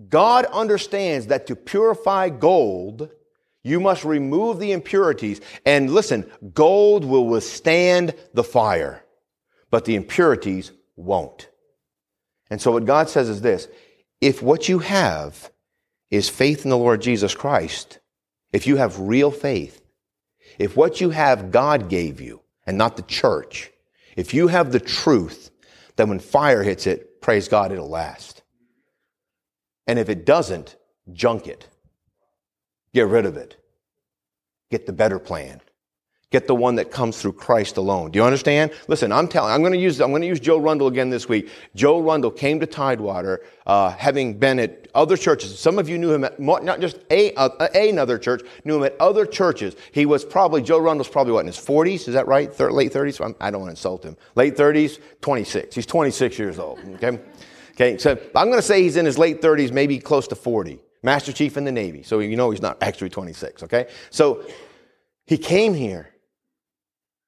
[0.09, 3.09] God understands that to purify gold,
[3.63, 5.39] you must remove the impurities.
[5.65, 9.03] And listen, gold will withstand the fire,
[9.71, 11.49] but the impurities won't.
[12.49, 13.67] And so what God says is this
[14.21, 15.51] if what you have
[16.11, 17.99] is faith in the Lord Jesus Christ,
[18.51, 19.81] if you have real faith,
[20.59, 23.71] if what you have God gave you and not the church,
[24.15, 25.49] if you have the truth,
[25.95, 28.43] then when fire hits it, praise God, it'll last.
[29.87, 30.75] And if it doesn't,
[31.11, 31.67] junk it.
[32.93, 33.57] Get rid of it.
[34.69, 35.61] Get the better plan.
[36.33, 38.09] Get the one that comes through Christ alone.
[38.09, 38.71] Do you understand?
[38.87, 39.53] Listen, I'm telling.
[39.53, 40.01] I'm going to use.
[40.01, 41.47] I'm going to use Joe Rundle again this week.
[41.75, 45.59] Joe Rundle came to Tidewater, uh, having been at other churches.
[45.59, 48.83] Some of you knew him at not just a, uh, a another church, knew him
[48.83, 49.75] at other churches.
[49.91, 52.07] He was probably Joe Rundle's probably what in his 40s.
[52.07, 52.51] Is that right?
[52.51, 53.23] Thir- late 30s.
[53.23, 54.17] I'm, I do not want to insult him.
[54.33, 55.75] Late 30s, 26.
[55.75, 56.79] He's 26 years old.
[56.95, 57.19] Okay.
[57.73, 57.97] Okay.
[57.99, 60.79] So I'm going to say he's in his late 30s, maybe close to 40.
[61.03, 62.01] Master Chief in the Navy.
[62.01, 63.87] So you know he's not actually 26, okay?
[64.09, 64.43] So
[65.25, 66.09] he came here.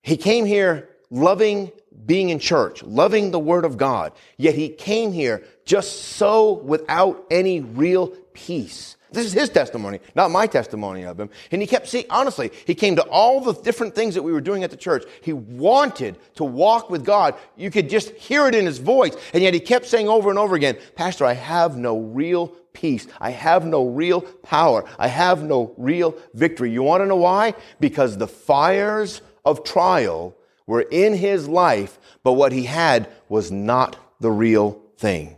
[0.02, 1.72] He came here loving
[2.06, 7.26] being in church, loving the Word of God, yet he came here just so without
[7.32, 8.98] any real peace.
[9.12, 11.30] This is his testimony, not my testimony of him.
[11.52, 14.42] And he kept seeing, honestly, he came to all the different things that we were
[14.42, 15.06] doing at the church.
[15.22, 17.36] He wanted to walk with God.
[17.56, 19.16] You could just hear it in his voice.
[19.34, 23.08] And yet he kept saying over and over again, Pastor, I have no real peace.
[23.20, 24.86] I have no real power.
[25.00, 26.72] I have no real victory.
[26.72, 27.56] You want to know why?
[27.80, 30.36] Because the fires of trial
[30.68, 35.38] were in his life, but what he had was not the real thing.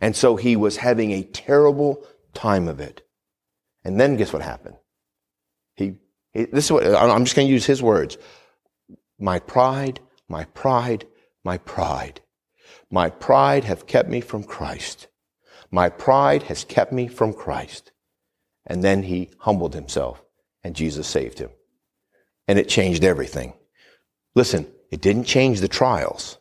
[0.00, 3.06] And so he was having a terrible time of it.
[3.84, 4.76] And then guess what happened?
[5.74, 5.94] He,
[6.32, 8.18] he this is what, I'm just going to use his words.
[9.18, 11.06] My pride, my pride,
[11.44, 12.20] my pride.
[12.90, 15.06] My pride have kept me from Christ.
[15.70, 17.92] My pride has kept me from Christ.
[18.66, 20.22] And then he humbled himself
[20.62, 21.50] and Jesus saved him.
[22.46, 23.54] And it changed everything.
[24.34, 26.38] Listen, it didn't change the trials,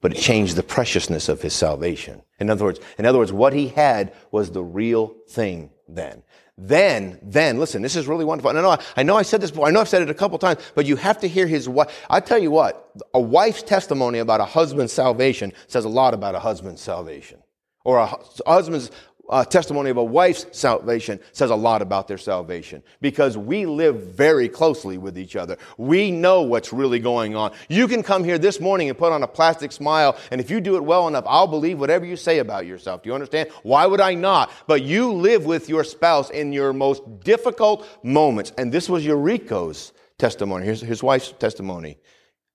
[0.00, 2.22] but it changed the preciousness of his salvation.
[2.38, 6.22] In other words, in other words, what he had was the real thing then.
[6.56, 8.50] Then, then, listen, this is really wonderful.
[8.50, 9.66] And I know, I know I said this before.
[9.66, 12.04] I know I've said it a couple times, but you have to hear his wife.
[12.10, 16.34] I tell you what, a wife's testimony about a husband's salvation says a lot about
[16.34, 17.39] a husband's salvation.
[17.84, 18.06] Or a
[18.46, 18.90] husband's
[19.30, 24.02] uh, testimony of a wife's salvation says a lot about their salvation because we live
[24.02, 25.56] very closely with each other.
[25.78, 27.52] We know what's really going on.
[27.68, 30.60] You can come here this morning and put on a plastic smile, and if you
[30.60, 33.02] do it well enough, I'll believe whatever you say about yourself.
[33.02, 33.48] Do you understand?
[33.62, 34.50] Why would I not?
[34.66, 38.52] But you live with your spouse in your most difficult moments.
[38.58, 40.66] And this was Eureka's testimony.
[40.66, 41.98] Here's his wife's testimony.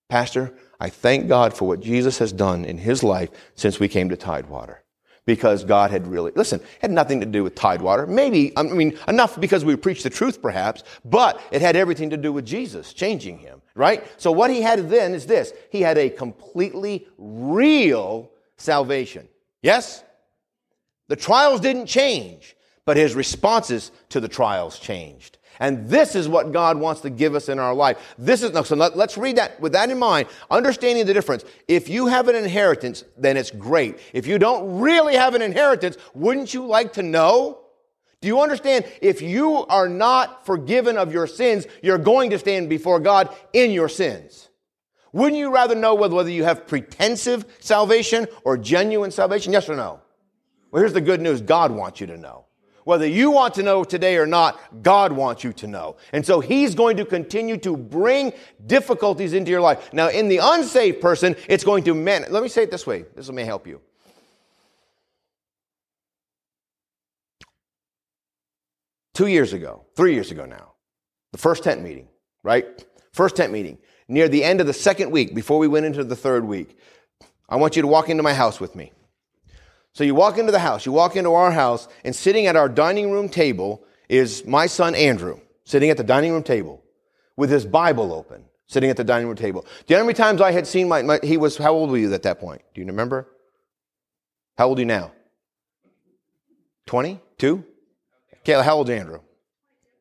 [0.09, 4.09] Pastor, I thank God for what Jesus has done in his life since we came
[4.09, 4.84] to Tidewater
[5.25, 8.05] because God had really, listen, had nothing to do with Tidewater.
[8.05, 12.17] Maybe, I mean, enough because we preached the truth perhaps, but it had everything to
[12.17, 14.03] do with Jesus changing him, right?
[14.17, 15.51] So what he had then is this.
[15.71, 19.27] He had a completely real salvation.
[19.61, 20.03] Yes?
[21.07, 25.37] The trials didn't change, but his responses to the trials changed.
[25.59, 28.15] And this is what God wants to give us in our life.
[28.17, 31.45] This is, so let, us read that with that in mind, understanding the difference.
[31.67, 33.99] If you have an inheritance, then it's great.
[34.13, 37.61] If you don't really have an inheritance, wouldn't you like to know?
[38.21, 38.85] Do you understand?
[39.01, 43.71] If you are not forgiven of your sins, you're going to stand before God in
[43.71, 44.49] your sins.
[45.11, 49.53] Wouldn't you rather know whether you have pretensive salvation or genuine salvation?
[49.53, 50.01] Yes or no?
[50.71, 52.44] Well, here's the good news God wants you to know.
[52.85, 55.97] Whether you want to know today or not, God wants you to know.
[56.13, 58.31] And so He's going to continue to bring
[58.67, 59.91] difficulties into your life.
[59.91, 62.25] Now, in the unsaved person, it's going to man.
[62.29, 63.05] Let me say it this way.
[63.15, 63.81] This may help you.
[69.15, 70.73] Two years ago, three years ago now,
[71.31, 72.07] the first tent meeting,
[72.43, 72.85] right?
[73.13, 73.79] First tent meeting.
[74.07, 76.77] Near the end of the second week, before we went into the third week,
[77.49, 78.91] I want you to walk into my house with me.
[79.95, 82.67] So you walk into the house, you walk into our house, and sitting at our
[82.67, 86.83] dining room table is my son Andrew, sitting at the dining room table
[87.37, 89.61] with his Bible open, sitting at the dining room table.
[89.61, 91.91] Do you know how many times I had seen my, my he was, how old
[91.91, 92.61] were you at that point?
[92.73, 93.25] Do you remember?
[94.57, 95.13] How old are you now?
[96.87, 97.63] 22?
[98.39, 99.21] Okay, how old is Andrew?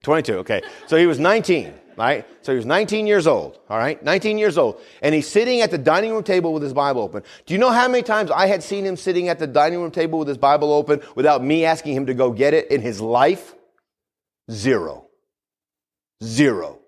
[0.02, 0.62] 22, okay.
[0.88, 2.26] So he was 19 right?
[2.42, 4.02] So he was 19 years old, all right?
[4.02, 4.80] 19 years old.
[5.02, 7.22] And he's sitting at the dining room table with his Bible open.
[7.46, 9.90] Do you know how many times I had seen him sitting at the dining room
[9.90, 13.00] table with his Bible open without me asking him to go get it in his
[13.00, 13.54] life?
[14.50, 15.06] Zero.
[16.22, 16.80] Zero.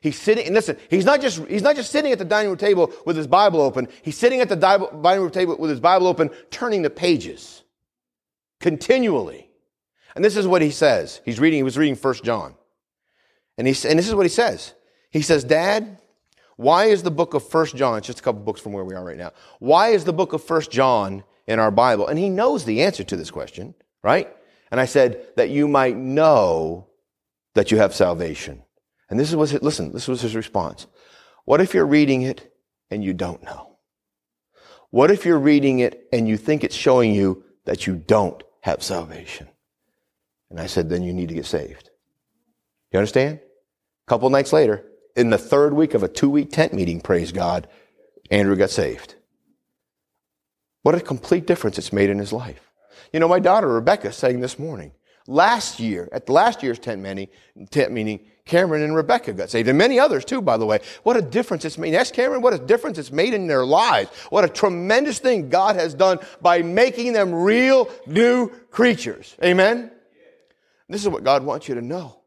[0.00, 2.58] He's sitting, and listen, he's not just, he's not just sitting at the dining room
[2.58, 3.88] table with his Bible open.
[4.02, 7.62] He's sitting at the dining room table with his Bible open, turning the pages
[8.60, 9.50] continually.
[10.14, 11.20] And this is what he says.
[11.24, 12.54] He's reading, he was reading First John.
[13.60, 14.72] And, he, and this is what he says.
[15.10, 15.98] He says, Dad,
[16.56, 18.94] why is the book of First John, it's just a couple books from where we
[18.94, 22.06] are right now, why is the book of First John in our Bible?
[22.06, 24.34] And he knows the answer to this question, right?
[24.70, 26.88] And I said, that you might know
[27.52, 28.62] that you have salvation.
[29.10, 30.86] And this was, listen, this was his response.
[31.44, 32.50] What if you're reading it
[32.90, 33.76] and you don't know?
[34.88, 38.82] What if you're reading it and you think it's showing you that you don't have
[38.82, 39.48] salvation?
[40.48, 41.90] And I said, then you need to get saved.
[42.90, 43.40] You understand?
[44.10, 47.68] Couple nights later, in the third week of a two week tent meeting, praise God,
[48.28, 49.14] Andrew got saved.
[50.82, 52.72] What a complete difference it's made in his life.
[53.12, 54.90] You know, my daughter Rebecca saying this morning,
[55.28, 60.24] last year, at last year's tent meeting, Cameron and Rebecca got saved, and many others
[60.24, 60.80] too, by the way.
[61.04, 61.94] What a difference it's made.
[61.94, 64.10] Ask Cameron what a difference it's made in their lives.
[64.30, 69.36] What a tremendous thing God has done by making them real new creatures.
[69.44, 69.92] Amen?
[70.88, 72.19] This is what God wants you to know.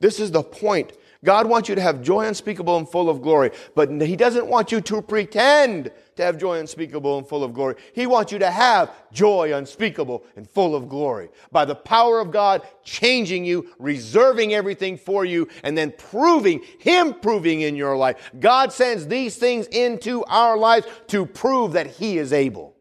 [0.00, 0.92] This is the point
[1.24, 4.70] God wants you to have joy unspeakable and full of glory, but He doesn't want
[4.70, 7.74] you to pretend to have joy unspeakable and full of glory.
[7.92, 11.30] He wants you to have joy unspeakable and full of glory.
[11.50, 17.14] By the power of God changing you, reserving everything for you, and then proving, Him
[17.14, 18.30] proving in your life.
[18.38, 22.77] God sends these things into our lives to prove that He is able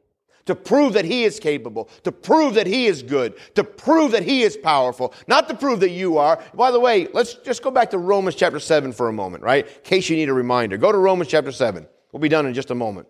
[0.47, 4.23] to prove that He is capable, to prove that He is good, to prove that
[4.23, 6.41] He is powerful, not to prove that you are.
[6.53, 9.67] By the way, let's just go back to Romans chapter 7 for a moment, right?
[9.67, 10.77] In case you need a reminder.
[10.77, 11.87] Go to Romans chapter 7.
[12.11, 13.07] We'll be done in just a moment.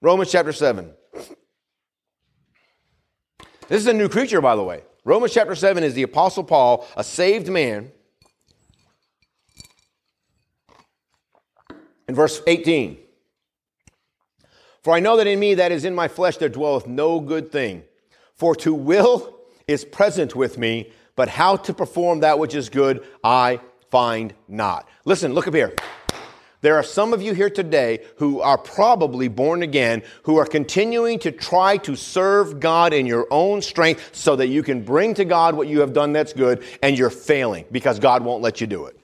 [0.00, 0.92] Romans chapter 7.
[3.68, 4.82] This is a new creature, by the way.
[5.04, 7.90] Romans chapter 7 is the Apostle Paul, a saved man.
[12.06, 13.01] In verse 18.
[14.82, 17.52] For I know that in me, that is in my flesh, there dwelleth no good
[17.52, 17.84] thing.
[18.34, 23.06] For to will is present with me, but how to perform that which is good,
[23.22, 23.60] I
[23.90, 24.88] find not.
[25.04, 25.74] Listen, look up here.
[26.62, 31.18] There are some of you here today who are probably born again, who are continuing
[31.20, 35.24] to try to serve God in your own strength so that you can bring to
[35.24, 38.68] God what you have done that's good, and you're failing because God won't let you
[38.68, 38.98] do it.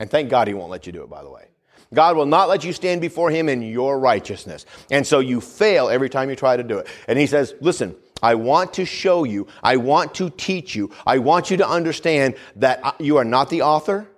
[0.00, 1.45] And thank God He won't let you do it, by the way.
[1.94, 4.66] God will not let you stand before Him in your righteousness.
[4.90, 6.86] And so you fail every time you try to do it.
[7.08, 11.18] And He says, listen, I want to show you, I want to teach you, I
[11.18, 14.08] want you to understand that you are not the author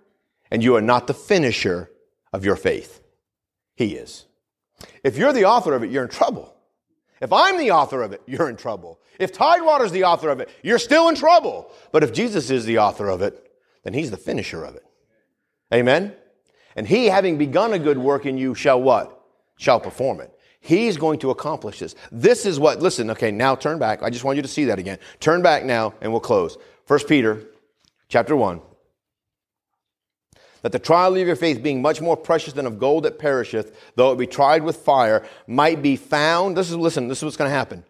[0.51, 1.91] and you are not the finisher
[2.33, 3.03] of your faith.
[3.75, 4.25] He is.
[5.03, 6.55] If you're the author of it, you're in trouble.
[7.21, 9.01] If I'm the author of it, you're in trouble.
[9.19, 11.71] If Tidewater's the author of it, you're still in trouble.
[11.91, 13.51] But if Jesus is the author of it,
[13.83, 14.85] then He's the finisher of it.
[15.75, 16.15] Amen?
[16.79, 19.21] And he, having begun a good work in you, shall what?
[19.57, 20.33] Shall perform it.
[20.61, 21.97] He's going to accomplish this.
[22.13, 24.01] This is what, listen, okay, now turn back.
[24.01, 25.01] I just want you to see that again.
[25.19, 26.57] Turn back now and we'll close.
[26.87, 27.43] First Peter
[28.09, 28.61] chapter 1.
[30.63, 33.77] That the trial of your faith, being much more precious than of gold that perisheth,
[33.97, 36.57] though it be tried with fire, might be found.
[36.57, 37.83] This is, listen, this is what's going to happen.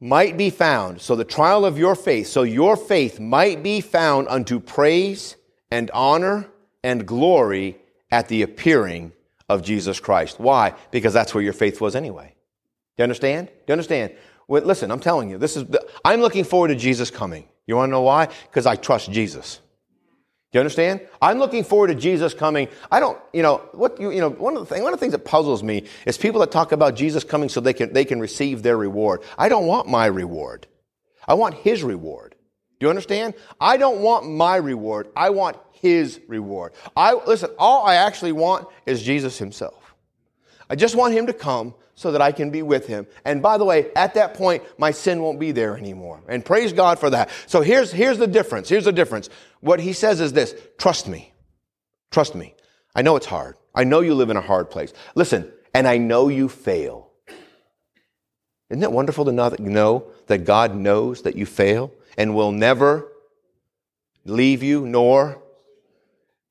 [0.00, 1.02] Might be found.
[1.02, 5.36] So the trial of your faith, so your faith might be found unto praise
[5.70, 6.48] and honor
[6.82, 7.76] and glory
[8.10, 9.12] at the appearing
[9.48, 10.38] of Jesus Christ.
[10.38, 10.74] Why?
[10.90, 12.34] Because that's where your faith was anyway.
[12.96, 13.48] Do you understand?
[13.48, 14.12] Do you understand?
[14.48, 17.48] Listen, I'm telling you, this is, the, I'm looking forward to Jesus coming.
[17.66, 18.28] You want to know why?
[18.48, 19.60] Because I trust Jesus.
[20.50, 21.00] Do you understand?
[21.22, 22.66] I'm looking forward to Jesus coming.
[22.90, 25.00] I don't, you know, what you, you know, one of the things, one of the
[25.00, 28.04] things that puzzles me is people that talk about Jesus coming so they can, they
[28.04, 29.22] can receive their reward.
[29.38, 30.66] I don't want my reward.
[31.28, 32.34] I want His reward.
[32.80, 33.34] Do you understand?
[33.60, 35.08] I don't want my reward.
[35.14, 36.72] I want his reward.
[36.96, 39.94] I listen, all I actually want is Jesus himself.
[40.68, 43.06] I just want him to come so that I can be with him.
[43.24, 46.22] And by the way, at that point, my sin won't be there anymore.
[46.28, 47.28] And praise God for that.
[47.46, 48.70] So here's, here's the difference.
[48.70, 49.28] Here's the difference.
[49.60, 51.34] What he says is this, trust me.
[52.10, 52.54] Trust me.
[52.94, 53.56] I know it's hard.
[53.74, 54.94] I know you live in a hard place.
[55.14, 57.10] Listen, and I know you fail.
[58.70, 62.52] Isn't it wonderful to know that, know that God knows that you fail and will
[62.52, 63.12] never
[64.24, 65.42] leave you nor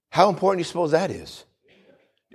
[0.09, 1.45] how important do you suppose that is?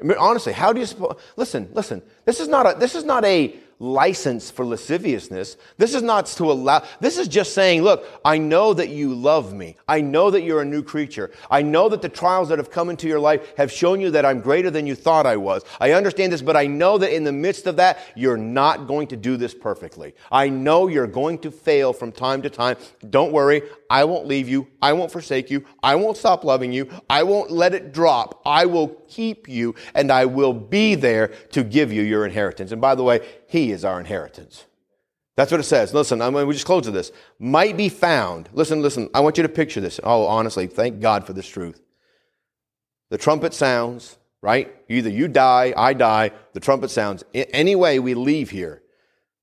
[0.00, 1.16] I mean, honestly, how do you suppose?
[1.36, 2.02] Listen, listen.
[2.24, 2.78] This is not a.
[2.78, 5.56] This is not a license for lasciviousness.
[5.76, 9.52] This is not to allow, this is just saying, look, I know that you love
[9.52, 9.76] me.
[9.88, 11.30] I know that you're a new creature.
[11.50, 14.24] I know that the trials that have come into your life have shown you that
[14.24, 15.62] I'm greater than you thought I was.
[15.80, 19.08] I understand this, but I know that in the midst of that, you're not going
[19.08, 20.14] to do this perfectly.
[20.30, 22.76] I know you're going to fail from time to time.
[23.10, 23.62] Don't worry.
[23.90, 24.66] I won't leave you.
[24.80, 25.64] I won't forsake you.
[25.82, 26.88] I won't stop loving you.
[27.08, 28.40] I won't let it drop.
[28.44, 32.72] I will keep you and I will be there to give you your inheritance.
[32.72, 34.64] And by the way, he is our inheritance.
[35.36, 35.92] That's what it says.
[35.92, 37.10] Listen, I we just close with this.
[37.38, 38.48] Might be found.
[38.52, 39.10] Listen, listen.
[39.14, 39.98] I want you to picture this.
[40.02, 41.80] Oh, honestly, thank God for this truth.
[43.10, 44.74] The trumpet sounds, right?
[44.88, 47.24] Either you die, I die, the trumpet sounds.
[47.34, 48.82] Any way we leave here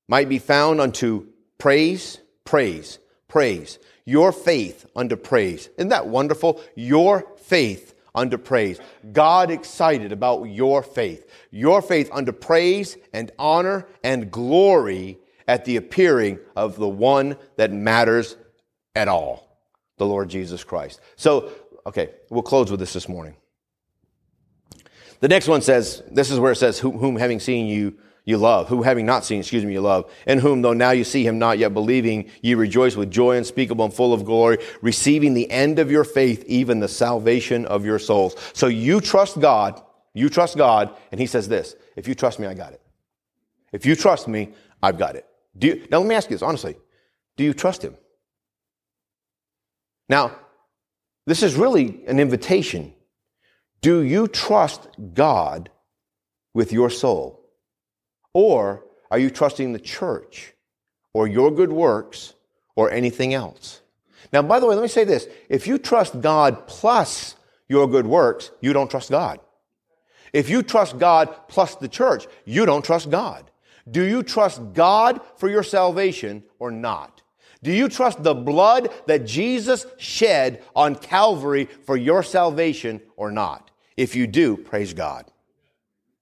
[0.08, 1.26] might be found unto
[1.58, 2.98] praise, praise,
[3.28, 3.78] praise.
[4.04, 5.68] Your faith unto praise.
[5.76, 6.60] Isn't that wonderful?
[6.74, 8.78] Your faith unto praise.
[9.12, 15.76] God excited about your faith your faith unto praise and honor and glory at the
[15.76, 18.36] appearing of the one that matters
[18.96, 19.58] at all,
[19.98, 21.00] the Lord Jesus Christ.
[21.16, 21.50] So,
[21.86, 23.36] okay, we'll close with this this morning.
[25.20, 28.68] The next one says, this is where it says, whom having seen you, you love,
[28.68, 31.38] who having not seen, excuse me, you love, in whom though now you see him
[31.38, 35.78] not yet believing, you rejoice with joy unspeakable and full of glory, receiving the end
[35.78, 38.36] of your faith, even the salvation of your souls.
[38.52, 39.82] So you trust God
[40.14, 42.80] you trust God, and He says this if you trust me, I got it.
[43.72, 44.52] If you trust me,
[44.82, 45.26] I've got it.
[45.56, 46.76] Do you, now, let me ask you this honestly
[47.36, 47.96] do you trust Him?
[50.08, 50.36] Now,
[51.26, 52.92] this is really an invitation
[53.80, 55.70] Do you trust God
[56.54, 57.41] with your soul?
[58.34, 60.54] Or are you trusting the church
[61.12, 62.34] or your good works
[62.76, 63.82] or anything else?
[64.32, 65.28] Now, by the way, let me say this.
[65.48, 67.36] If you trust God plus
[67.68, 69.40] your good works, you don't trust God.
[70.32, 73.50] If you trust God plus the church, you don't trust God.
[73.90, 77.22] Do you trust God for your salvation or not?
[77.62, 83.70] Do you trust the blood that Jesus shed on Calvary for your salvation or not?
[83.96, 85.26] If you do, praise God.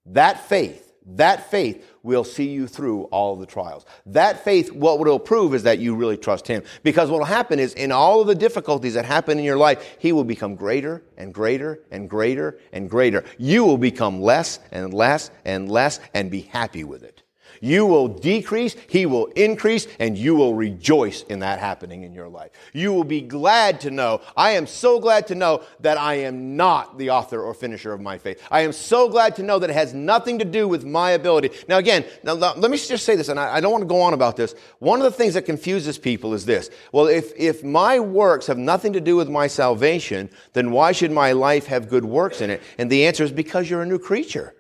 [0.07, 3.85] That faith that faith will see you through all the trials.
[4.07, 6.63] That faith, what it'll prove is that you really trust Him.
[6.83, 9.97] Because what will happen is, in all of the difficulties that happen in your life,
[9.99, 13.25] He will become greater and greater and greater and greater.
[13.39, 17.23] You will become less and less and less and be happy with it.
[17.61, 22.29] You will decrease, he will increase, and you will rejoice in that happening in your
[22.29, 22.53] life.
[22.73, 26.57] You will be glad to know, I am so glad to know that I am
[26.57, 28.43] not the author or finisher of my faith.
[28.51, 31.51] I am so glad to know that it has nothing to do with my ability.
[31.69, 34.15] Now, again, now, let me just say this, and I, don't want to go on
[34.15, 34.55] about this.
[34.79, 36.71] One of the things that confuses people is this.
[36.93, 41.13] Well, if, if my works have nothing to do with my salvation, then why should
[41.13, 42.63] my life have good works in it?
[42.79, 44.55] And the answer is because you're a new creature.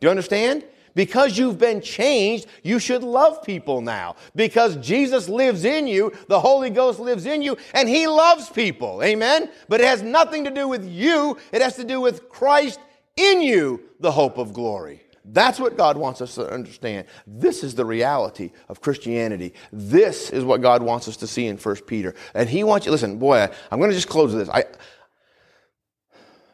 [0.00, 0.64] Do you understand?
[0.94, 4.16] Because you've been changed, you should love people now.
[4.34, 9.02] Because Jesus lives in you, the Holy Ghost lives in you, and He loves people.
[9.02, 9.50] Amen?
[9.68, 12.80] But it has nothing to do with you, it has to do with Christ
[13.16, 15.02] in you, the hope of glory.
[15.24, 17.06] That's what God wants us to understand.
[17.26, 19.54] This is the reality of Christianity.
[19.70, 22.14] This is what God wants us to see in 1 Peter.
[22.34, 24.54] And He wants you, listen, boy, I'm going to just close with this.
[24.54, 24.64] I,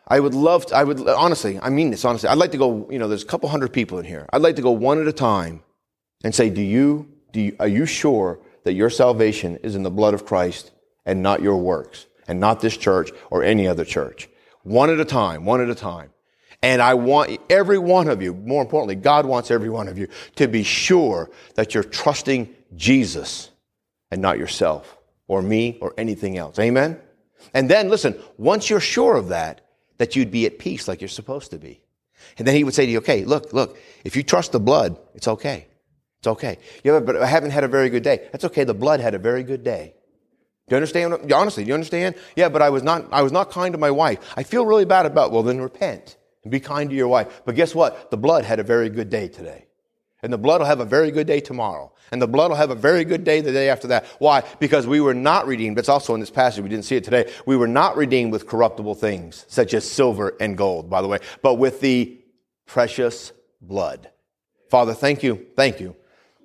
[0.09, 2.29] I would love to, I would, honestly, I mean this honestly.
[2.29, 4.27] I'd like to go, you know, there's a couple hundred people in here.
[4.33, 5.63] I'd like to go one at a time
[6.23, 9.91] and say, do you, do you, are you sure that your salvation is in the
[9.91, 10.71] blood of Christ
[11.05, 14.29] and not your works and not this church or any other church?
[14.63, 16.11] One at a time, one at a time.
[16.63, 20.09] And I want every one of you, more importantly, God wants every one of you
[20.37, 23.51] to be sure that you're trusting Jesus
[24.11, 24.99] and not yourself
[25.29, 26.59] or me or anything else.
[26.59, 27.01] Amen?
[27.55, 29.66] And then listen, once you're sure of that,
[29.99, 31.81] that you'd be at peace like you're supposed to be.
[32.39, 34.99] And then he would say to you, okay, look, look, if you trust the blood,
[35.15, 35.67] it's okay.
[36.19, 36.59] It's okay.
[36.83, 38.29] Yeah, but I haven't had a very good day.
[38.33, 38.65] That's okay.
[38.65, 39.95] The blood had a very good day.
[40.69, 41.33] Do you understand?
[41.33, 42.17] Honestly, do you understand?
[42.35, 44.19] Yeah, but I was not, I was not kind to my wife.
[44.37, 47.43] I feel really bad about, well, then repent and be kind to your wife.
[47.45, 48.11] But guess what?
[48.11, 49.66] The blood had a very good day today.
[50.27, 51.93] And the blood will have a very good day tomorrow.
[52.11, 54.07] And the blood will have a very good day the day after that.
[54.19, 54.43] Why?
[54.59, 55.79] Because we were not redeemed.
[55.79, 56.65] It's also in this passage.
[56.65, 57.33] We didn't see it today.
[57.47, 61.21] We were not redeemed with corruptible things, such as silver and gold, by the way,
[61.43, 62.19] but with the
[62.67, 64.11] precious blood.
[64.69, 65.47] Father, thank you.
[65.55, 65.95] Thank you.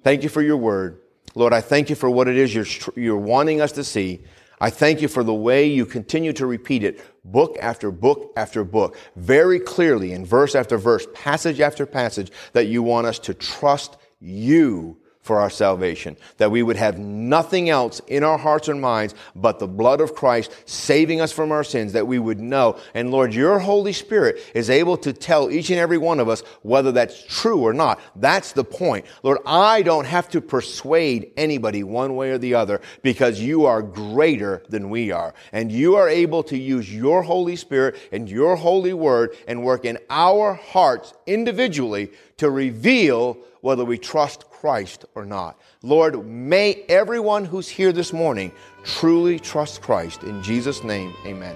[0.03, 1.01] Thank you for your word.
[1.33, 4.21] Lord, I thank you for what it is you're, you're wanting us to see.
[4.61, 8.63] I thank you for the way you continue to repeat it, book after book after
[8.63, 13.33] book, very clearly in verse after verse, passage after passage, that you want us to
[13.33, 16.17] trust you for our salvation.
[16.37, 20.15] That we would have nothing else in our hearts and minds but the blood of
[20.15, 22.79] Christ saving us from our sins, that we would know.
[22.93, 26.41] And Lord, your Holy Spirit is able to tell each and every one of us
[26.63, 27.99] whether that's true or not.
[28.15, 29.05] That's the point.
[29.23, 33.81] Lord, I don't have to persuade anybody one way or the other because you are
[33.81, 35.33] greater than we are.
[35.51, 39.85] And you are able to use your Holy Spirit and your holy word and work
[39.85, 42.11] in our hearts individually
[42.41, 45.61] to reveal whether we trust Christ or not.
[45.83, 48.51] Lord, may everyone who's here this morning
[48.83, 50.23] truly trust Christ.
[50.23, 51.55] In Jesus' name, amen.